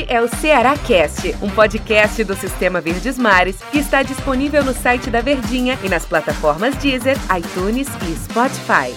[0.00, 4.72] Este é o Ceará Cast, um podcast do Sistema Verdes Mares que está disponível no
[4.72, 8.94] site da Verdinha e nas plataformas Deezer, iTunes e Spotify.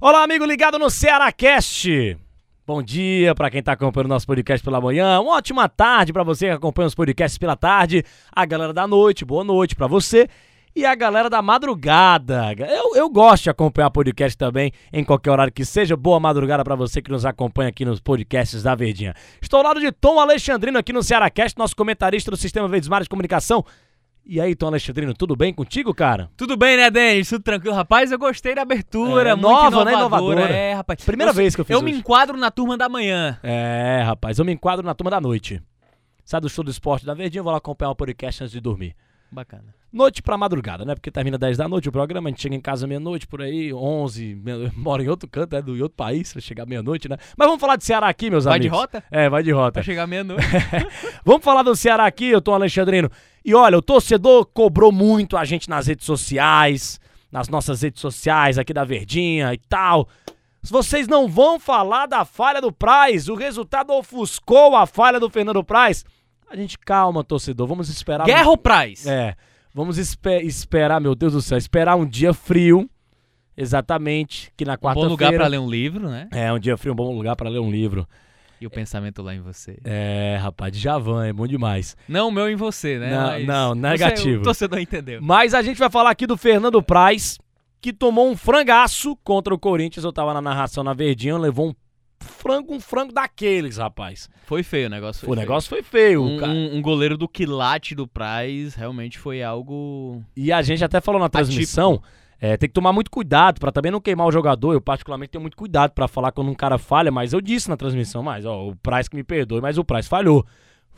[0.00, 2.16] Olá, amigo ligado no Ceará Cast.
[2.64, 5.18] Bom dia para quem está acompanhando nosso podcast pela manhã.
[5.18, 8.04] Uma ótima tarde para você que acompanha os podcasts pela tarde.
[8.30, 10.28] A galera da noite, boa noite para você
[10.74, 12.52] e a galera da madrugada.
[12.58, 15.96] Eu, eu gosto de acompanhar podcast também em qualquer horário que seja.
[15.96, 19.14] Boa madrugada para você que nos acompanha aqui nos podcasts da Verdinha.
[19.40, 23.04] Estou ao lado de Tom Alexandrino aqui no Cearacast, nosso comentarista do Sistema Verdes Mares
[23.04, 23.64] de Comunicação.
[24.26, 26.30] E aí, Tom Alexandrino, tudo bem contigo, cara?
[26.34, 27.28] Tudo bem, né, Denis?
[27.28, 28.10] Tudo tranquilo, rapaz?
[28.10, 29.84] Eu gostei da abertura, é, nova, inovadora.
[29.84, 29.92] né?
[29.92, 30.40] Inovadora.
[30.48, 31.04] É, rapaz.
[31.04, 32.00] Primeira eu, vez que eu fiz Eu me hoje.
[32.00, 33.38] enquadro na turma da manhã.
[33.42, 35.62] É, rapaz, eu me enquadro na turma da noite.
[36.24, 38.60] Sai do show do esporte da Verdinha, eu vou lá acompanhar o podcast antes de
[38.60, 38.96] dormir.
[39.34, 39.74] Bacana.
[39.92, 40.94] Noite pra madrugada, né?
[40.94, 43.72] Porque termina 10 da noite o programa, a gente chega em casa meia-noite, por aí,
[43.72, 47.16] 11, meia- mora em outro canto, é do em outro país, vai chegar meia-noite, né?
[47.36, 48.78] Mas vamos falar de Ceará aqui, meus Vai de amigos.
[48.80, 49.04] rota?
[49.10, 49.72] É, vai de rota.
[49.72, 50.44] Pra chegar meia-noite.
[51.24, 53.10] Vamos falar do Ceará aqui, eu tô Alexandrino.
[53.44, 56.98] E olha, o torcedor cobrou muito a gente nas redes sociais,
[57.30, 60.08] nas nossas redes sociais aqui da Verdinha e tal.
[60.62, 65.62] Vocês não vão falar da falha do Praz, o resultado ofuscou a falha do Fernando
[65.62, 66.04] Praz.
[66.50, 68.24] A gente calma, torcedor, vamos esperar.
[68.26, 69.06] Guerra ou Praz?
[69.06, 69.34] É,
[69.74, 72.88] vamos espe- esperar, meu Deus do céu, esperar um dia frio,
[73.56, 75.10] exatamente, que na Um bom quarta-feira...
[75.10, 76.28] lugar pra ler um livro, né?
[76.32, 78.06] É, um dia frio, um bom lugar pra ler um livro.
[78.60, 79.78] E o pensamento lá em você.
[79.84, 81.96] É, rapaz, de Javan, é bom demais.
[82.08, 83.10] Não o meu em você, né?
[83.10, 84.40] Não, Mas não, você- negativo.
[84.40, 85.20] o torcedor entendeu.
[85.22, 87.38] Mas a gente vai falar aqui do Fernando Praz,
[87.80, 90.04] que tomou um frangaço contra o Corinthians.
[90.04, 91.74] Eu tava na narração na Verdinha, levou um
[92.24, 94.28] frango, um frango daqueles, rapaz.
[94.46, 95.20] Foi feio o negócio.
[95.20, 95.40] Foi o feio.
[95.46, 96.50] negócio foi feio, Um, cara.
[96.52, 100.22] um- um goleiro do quilate do Praz realmente foi algo.
[100.36, 102.02] E a gente até falou na transmissão,
[102.40, 104.72] é, tem que tomar muito cuidado pra também não queimar o jogador.
[104.72, 107.76] Eu particularmente tenho muito cuidado pra falar quando um cara falha, mas eu disse na
[107.76, 110.44] transmissão, mas ó, o Praz que me perdoe, mas o Praz falhou.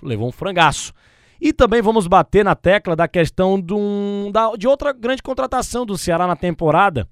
[0.03, 0.93] Levou um frangaço.
[1.41, 5.85] E também vamos bater na tecla da questão de, um- da- de outra grande contratação
[5.85, 7.07] do Ceará na temporada,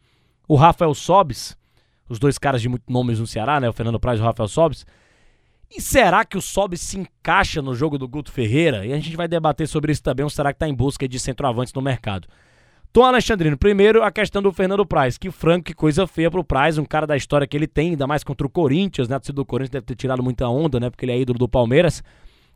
[0.49, 1.57] o Rafael Sobis,
[2.09, 4.49] os dois caras de muitos nomes no Ceará, né, o Fernando Praz e o Rafael
[4.49, 4.87] Sobis.
[5.71, 8.87] E será que o Sobis se encaixa no jogo do Guto Ferreira?
[8.87, 11.19] E a gente vai debater sobre isso também, ou será que está em busca de
[11.19, 12.29] centroavantes no mercado?
[12.93, 15.19] Tom Alexandrino, primeiro a questão do Fernando Praz.
[15.19, 18.07] Que franco, que coisa feia pro Praz, um cara da história que ele tem, ainda
[18.07, 19.17] mais contra o Corinthians, né?
[19.17, 20.89] A torcida do Corinthians deve ter tirado muita onda, né?
[20.89, 22.05] Porque ele é ídolo do Palmeiras.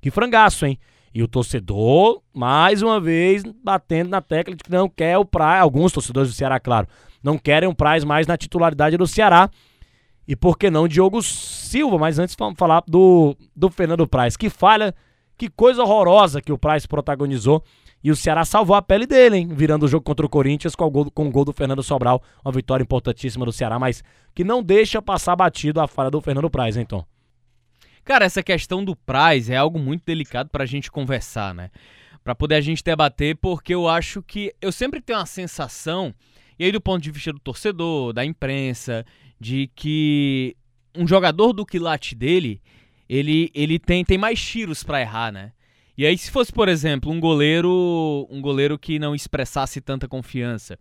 [0.00, 0.78] Que frangaço, hein?
[1.12, 5.60] E o torcedor, mais uma vez, batendo na tecla de que não quer o Praz,
[5.60, 6.86] alguns torcedores do Ceará, claro,
[7.22, 9.50] não querem o Praz mais na titularidade do Ceará.
[10.26, 11.98] E por que não Diogo Silva?
[11.98, 14.36] Mas antes vamos falar do, do Fernando Praz.
[14.36, 14.94] Que falha,
[15.36, 17.64] que coisa horrorosa que o Praz protagonizou.
[18.02, 19.48] E o Ceará salvou a pele dele, hein?
[19.50, 22.22] Virando o jogo contra o Corinthians com o gol, com o gol do Fernando Sobral.
[22.44, 24.04] Uma vitória importantíssima do Ceará, mas
[24.34, 27.04] que não deixa passar batido a falha do Fernando Praz, hein, Tom?
[28.04, 31.70] Cara, essa questão do Praz é algo muito delicado pra gente conversar, né?
[32.22, 36.14] Pra poder a gente debater, porque eu acho que eu sempre tenho uma sensação,
[36.58, 39.04] e aí do ponto de vista do torcedor, da imprensa,
[39.40, 40.56] de que
[40.94, 42.60] um jogador do quilate dele,
[43.08, 45.52] ele, ele tem, tem mais tiros pra errar, né?
[45.96, 50.78] E aí se fosse, por exemplo, um goleiro, um goleiro que não expressasse tanta confiança,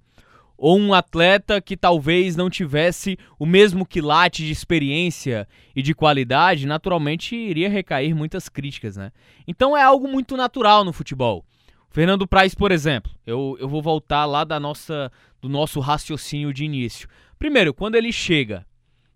[0.58, 6.66] ou um atleta que talvez não tivesse o mesmo quilate de experiência e de qualidade,
[6.66, 9.12] naturalmente iria recair muitas críticas, né?
[9.48, 11.46] Então é algo muito natural no futebol.
[11.90, 15.12] Fernando Praz, por exemplo, eu, eu vou voltar lá da nossa,
[15.42, 17.08] do nosso raciocínio de início.
[17.38, 18.66] Primeiro, quando ele chega,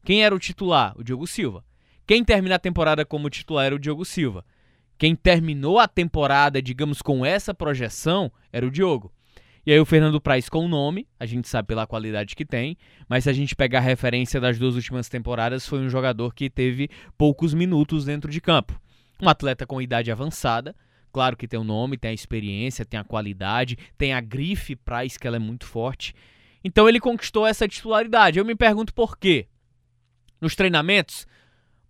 [0.03, 0.93] quem era o titular?
[0.97, 1.63] O Diogo Silva.
[2.05, 4.45] Quem termina a temporada como titular era o Diogo Silva.
[4.97, 9.11] Quem terminou a temporada, digamos, com essa projeção era o Diogo.
[9.65, 12.75] E aí o Fernando Praz com o nome, a gente sabe pela qualidade que tem,
[13.07, 16.49] mas se a gente pegar a referência das duas últimas temporadas, foi um jogador que
[16.49, 18.79] teve poucos minutos dentro de campo.
[19.21, 20.75] Um atleta com idade avançada,
[21.11, 25.17] claro que tem o nome, tem a experiência, tem a qualidade, tem a grife Praz,
[25.17, 26.13] que ela é muito forte.
[26.63, 28.39] Então ele conquistou essa titularidade.
[28.39, 29.47] Eu me pergunto por quê.
[30.39, 31.27] Nos treinamentos,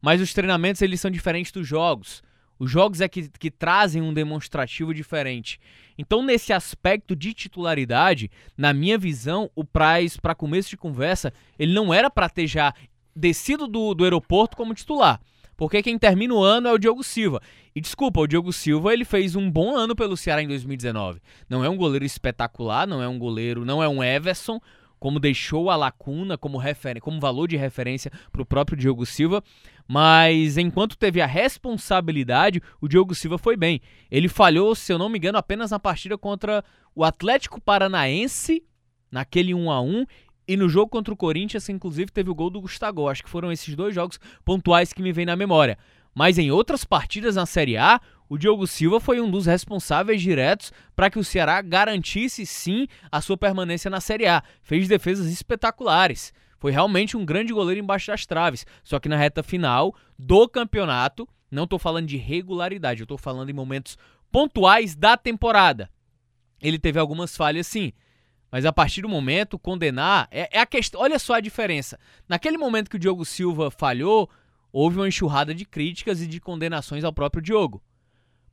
[0.02, 2.22] mas os treinamentos eles são diferentes dos jogos.
[2.60, 5.60] Os jogos é que, que trazem um demonstrativo diferente.
[5.98, 11.74] Então, nesse aspecto de titularidade, na minha visão, o Praz, para começo de conversa, ele
[11.74, 12.74] não era para ter já
[13.16, 15.20] descido do, do aeroporto como titular.
[15.62, 17.40] Porque quem termina o ano é o Diogo Silva.
[17.76, 21.22] E desculpa, o Diogo Silva ele fez um bom ano pelo Ceará em 2019.
[21.48, 24.60] Não é um goleiro espetacular, não é um goleiro, não é um Everson,
[25.00, 27.00] como deixou a lacuna como, refer...
[27.00, 29.44] como valor de referência para o próprio Diogo Silva.
[29.88, 33.82] Mas enquanto teve a responsabilidade, o Diogo Silva foi bem.
[34.10, 36.66] Ele falhou, se eu não me engano, apenas na partida contra
[36.96, 38.64] o Atlético Paranaense,
[39.12, 40.06] naquele 1 a 1
[40.48, 43.08] E no jogo contra o Corinthians, inclusive, teve o gol do Gustavo.
[43.08, 45.78] Acho que foram esses dois jogos pontuais que me vem na memória.
[46.14, 50.72] Mas em outras partidas na Série A, o Diogo Silva foi um dos responsáveis diretos
[50.96, 54.44] para que o Ceará garantisse sim a sua permanência na Série A.
[54.62, 56.34] Fez defesas espetaculares.
[56.58, 58.66] Foi realmente um grande goleiro embaixo das traves.
[58.84, 63.50] Só que na reta final do campeonato, não estou falando de regularidade, eu estou falando
[63.50, 63.98] em momentos
[64.32, 65.90] pontuais da temporada.
[66.62, 67.92] Ele teve algumas falhas sim.
[68.52, 70.28] Mas a partir do momento, condenar.
[70.30, 71.00] É, é, a questão.
[71.02, 71.98] Olha só a diferença.
[72.28, 74.30] Naquele momento que o Diogo Silva falhou,
[74.72, 77.82] houve uma enxurrada de críticas e de condenações ao próprio Diogo.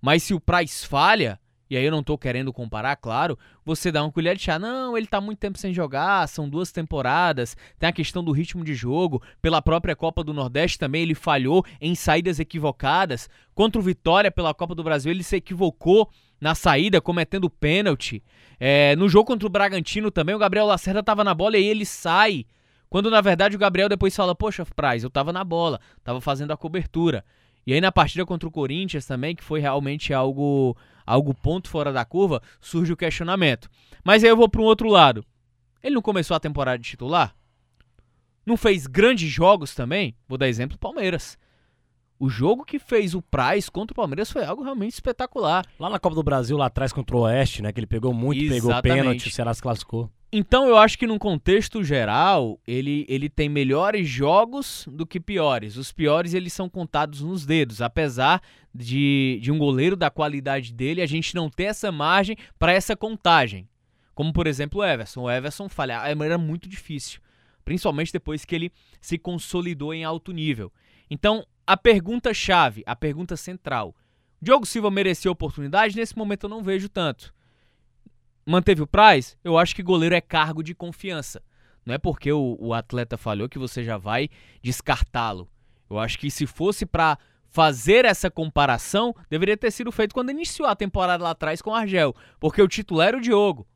[0.00, 4.03] Mas se o Price falha, e aí eu não tô querendo comparar, claro, você dá
[4.03, 4.59] uma colher de chá.
[4.59, 8.65] Não, ele tá muito tempo sem jogar, são duas temporadas, tem a questão do ritmo
[8.65, 13.29] de jogo, pela própria Copa do Nordeste também ele falhou em saídas equivocadas.
[13.53, 16.09] Contra o Vitória pela Copa do Brasil, ele se equivocou
[16.40, 18.23] na saída, cometendo pênalti.
[18.58, 21.67] É, no jogo contra o Bragantino também, o Gabriel Lacerda tava na bola e aí
[21.67, 22.44] ele sai.
[22.88, 26.52] Quando na verdade o Gabriel depois fala: Poxa, Praz, eu tava na bola, tava fazendo
[26.52, 27.25] a cobertura.
[27.67, 31.93] E aí na partida contra o Corinthians também, que foi realmente algo, algo ponto fora
[31.93, 33.69] da curva, surge o questionamento.
[34.02, 35.25] Mas aí eu vou para um outro lado.
[35.82, 37.37] Ele não começou a temporada de titular?
[38.44, 40.17] Não fez grandes jogos também?
[40.26, 41.38] Vou dar exemplo Palmeiras.
[42.19, 45.65] O jogo que fez o Praz contra o Palmeiras foi algo realmente espetacular.
[45.79, 47.73] Lá na Copa do Brasil, lá atrás contra o Oeste, né?
[47.73, 48.82] Que ele pegou muito, Exatamente.
[48.82, 50.11] pegou pênalti, o Ceará se classificou.
[50.31, 55.76] Então eu acho que num contexto geral, ele, ele tem melhores jogos do que piores.
[55.76, 58.43] Os piores eles são contados nos dedos, apesar
[58.75, 62.94] de, de um goleiro da qualidade dele, a gente não ter essa margem para essa
[62.94, 63.67] contagem.
[64.14, 65.23] Como por exemplo o Everson.
[65.23, 67.21] O Everson falhar era muito difícil,
[67.69, 70.73] principalmente depois que ele se consolidou em alto nível.
[71.11, 73.94] Então, a pergunta chave, a pergunta central.
[74.41, 75.94] Diogo Silva mereceu oportunidade?
[75.94, 77.31] Nesse momento eu não vejo tanto.
[78.47, 79.37] Manteve o Praz?
[79.44, 81.43] Eu acho que goleiro é cargo de confiança.
[81.85, 84.31] Não é porque o, o atleta falhou que você já vai
[84.62, 85.47] descartá-lo.
[85.91, 87.19] Eu acho que se fosse para
[87.50, 91.75] fazer essa comparação, deveria ter sido feito quando iniciou a temporada lá atrás com o
[91.75, 93.67] Argel, porque o titular era o Diogo.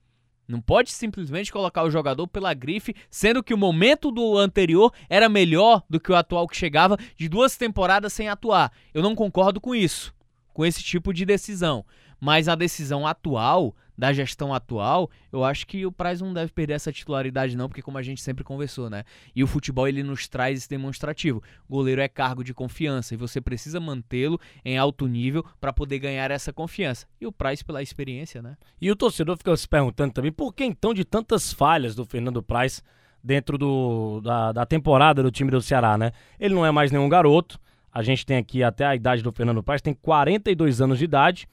[0.53, 5.27] Não pode simplesmente colocar o jogador pela grife, sendo que o momento do anterior era
[5.27, 8.71] melhor do que o atual que chegava de duas temporadas sem atuar.
[8.93, 10.15] Eu não concordo com isso,
[10.53, 11.87] com esse tipo de decisão.
[12.25, 16.75] Mas a decisão atual, da gestão atual, eu acho que o Praz não deve perder
[16.75, 19.03] essa titularidade não, porque como a gente sempre conversou, né?
[19.35, 21.43] E o futebol ele nos traz esse demonstrativo.
[21.69, 26.31] Goleiro é cargo de confiança e você precisa mantê-lo em alto nível para poder ganhar
[26.31, 27.09] essa confiança.
[27.21, 28.57] E o Praz pela experiência, né?
[28.81, 32.41] E o torcedor fica se perguntando também por que então de tantas falhas do Fernando
[32.41, 32.85] Praz
[33.21, 36.13] dentro do, da, da temporada do time do Ceará, né?
[36.39, 37.59] Ele não é mais nenhum garoto.
[37.93, 41.49] A gente tem aqui até a idade do Fernando Praz, tem 42 anos de idade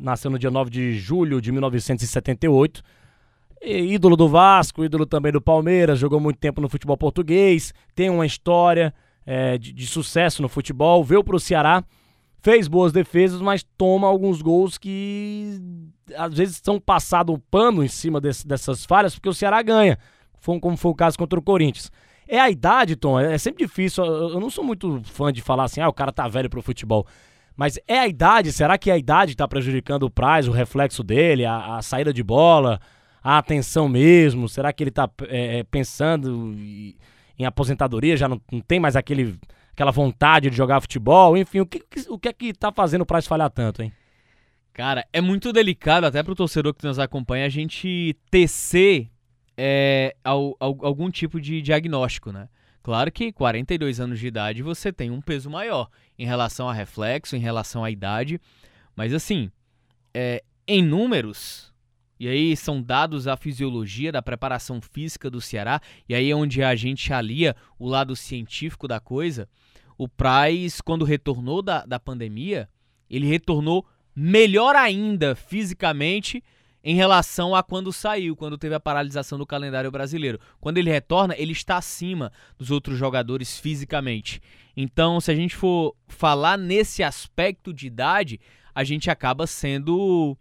[0.00, 2.82] nasceu no dia 9 de julho de 1978.
[3.62, 8.08] E, ídolo do Vasco, ídolo também do Palmeiras, jogou muito tempo no futebol português, tem
[8.08, 8.94] uma história
[9.26, 11.84] é, de, de, sucesso no futebol, veio para o Ceará,
[12.38, 15.60] fez boas defesas, mas toma alguns gols que
[16.16, 19.98] às vezes são passado um pano em cima desse, dessas falhas, porque o Ceará ganha,
[20.60, 21.92] como foi o caso contra o Corinthians.
[22.26, 24.04] É a idade, Tom, é, é sempre difícil.
[24.04, 27.04] Eu não sou muito fã de falar assim, ah, o cara tá velho pro futebol.
[27.60, 28.52] Mas é a idade?
[28.52, 32.22] Será que a idade está prejudicando o Praz, o reflexo dele, a, a, saída de
[32.22, 32.80] bola,
[33.22, 34.48] a atenção mesmo?
[34.48, 36.54] Será que ele está é, é, pensando
[37.38, 38.16] em aposentadoria?
[38.16, 39.38] Já não, não, tem mais aquele,
[39.74, 41.36] aquela vontade de jogar futebol?
[41.36, 43.92] Enfim, o que, o que é que está fazendo o Praz falhar tanto, hein?
[44.72, 49.10] Cara, é muito delicado até para o torcedor que nos acompanha a gente tecer
[49.54, 52.48] é, algum tipo de diagnóstico, né?
[52.82, 57.36] Claro que 42 anos de idade você tem um peso maior em relação a reflexo,
[57.36, 58.40] em relação à idade,
[58.96, 59.50] mas assim,
[60.14, 61.72] é, em números,
[62.18, 66.62] e aí são dados a fisiologia da preparação física do Ceará, e aí é onde
[66.62, 69.48] a gente alia o lado científico da coisa.
[69.96, 72.68] O Praz, quando retornou da, da pandemia,
[73.08, 76.42] ele retornou melhor ainda fisicamente
[76.82, 80.40] em relação a quando saiu, quando teve a paralisação do calendário brasileiro.
[80.60, 84.40] Quando ele retorna, ele está acima dos outros jogadores fisicamente.
[84.76, 88.40] Então, se a gente for falar nesse aspecto de idade,
[88.74, 90.36] a gente acaba sendo.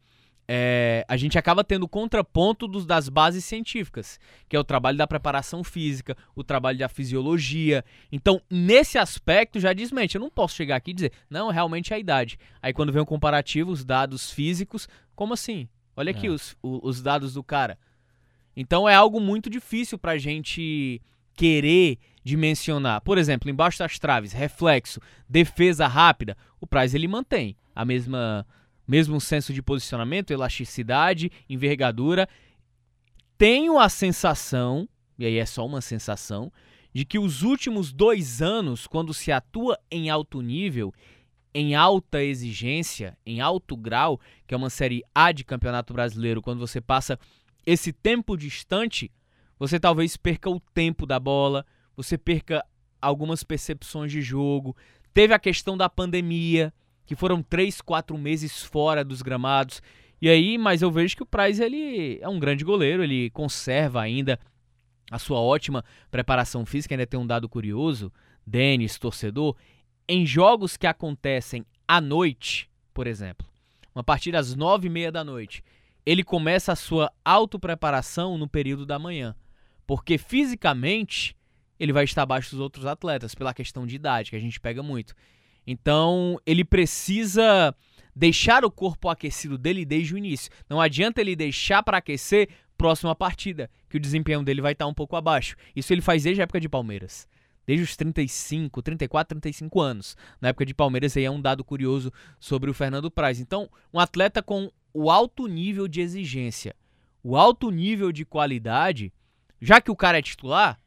[0.51, 5.05] É, a gente acaba tendo contraponto dos, das bases científicas, que é o trabalho da
[5.05, 7.85] preparação física, o trabalho da fisiologia.
[8.11, 10.15] Então, nesse aspecto, já desmente.
[10.15, 12.39] Eu não posso chegar aqui e dizer, não, realmente é a idade.
[12.63, 15.67] Aí, quando vem o comparativo, os dados físicos, como assim?
[15.99, 16.29] Olha aqui é.
[16.29, 17.77] os, os dados do cara.
[18.55, 21.01] Então é algo muito difícil pra gente
[21.33, 23.01] querer dimensionar.
[23.01, 28.47] Por exemplo, embaixo das traves, reflexo, defesa rápida, o Price ele mantém a mesma
[28.87, 32.27] mesmo senso de posicionamento, elasticidade, envergadura.
[33.37, 34.89] Tenho a sensação
[35.19, 36.49] e aí é só uma sensação,
[36.93, 40.93] de que os últimos dois anos, quando se atua em alto nível,
[41.53, 46.59] em alta exigência, em alto grau, que é uma Série A de Campeonato Brasileiro, quando
[46.59, 47.19] você passa
[47.65, 49.11] esse tempo distante,
[49.57, 51.65] você talvez perca o tempo da bola,
[51.95, 52.63] você perca
[53.01, 54.75] algumas percepções de jogo.
[55.13, 56.73] Teve a questão da pandemia,
[57.05, 59.81] que foram três, quatro meses fora dos gramados.
[60.21, 64.01] E aí, mas eu vejo que o Price ele é um grande goleiro, ele conserva
[64.01, 64.39] ainda
[65.09, 66.93] a sua ótima preparação física.
[66.93, 68.11] Ainda tem um dado curioso,
[68.45, 69.55] Denis, torcedor,
[70.09, 73.47] em jogos que acontecem à noite, por exemplo,
[73.93, 75.63] uma partida às nove e meia da noite,
[76.03, 79.35] ele começa a sua autopreparação no período da manhã,
[79.85, 81.37] porque fisicamente
[81.79, 84.81] ele vai estar abaixo dos outros atletas pela questão de idade que a gente pega
[84.81, 85.13] muito.
[85.65, 87.75] Então ele precisa
[88.15, 90.51] deixar o corpo aquecido dele desde o início.
[90.67, 94.93] Não adianta ele deixar para aquecer próxima partida, que o desempenho dele vai estar um
[94.93, 95.55] pouco abaixo.
[95.75, 97.27] Isso ele faz desde a época de Palmeiras.
[97.69, 100.17] Desde os 35, 34, 35 anos.
[100.41, 103.39] Na época de Palmeiras, aí é um dado curioso sobre o Fernando Praz.
[103.39, 106.75] Então, um atleta com o alto nível de exigência,
[107.23, 109.13] o alto nível de qualidade,
[109.61, 110.79] já que o cara é titular,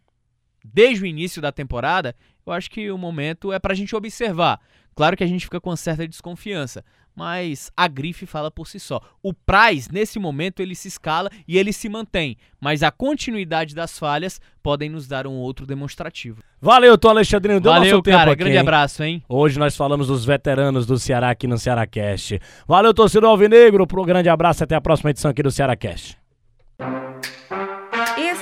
[0.64, 4.60] desde o início da temporada, eu acho que o momento é para a gente observar.
[4.94, 6.84] Claro que a gente fica com certa desconfiança,
[7.14, 9.00] mas a grife fala por si só.
[9.22, 13.98] O Price, nesse momento, ele se escala e ele se mantém, mas a continuidade das
[13.98, 16.42] falhas podem nos dar um outro demonstrativo.
[16.60, 17.60] Valeu, Tom Alexandrino.
[17.60, 18.32] Deu Valeu, nosso tempo cara.
[18.32, 18.60] aqui, grande hein?
[18.60, 19.22] abraço, hein?
[19.28, 22.40] Hoje nós falamos dos veteranos do Ceará aqui no Ceará Cast.
[22.66, 23.86] Valeu, torcedor Alvinegro.
[23.92, 26.16] Um grande abraço até a próxima edição aqui do Ceará Cast.